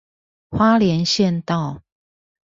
[0.49, 1.83] 花蓮縣道